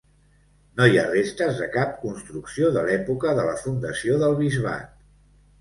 No 0.79 0.87
hi 0.91 0.95
ha 1.01 1.03
restes 1.09 1.59
de 1.59 1.67
cap 1.75 1.93
construcció 2.05 2.71
de 2.79 2.83
l'època 2.89 3.37
de 3.41 3.47
la 3.51 3.55
fundació 3.67 4.21
del 4.25 4.35
bisbat. 4.45 4.99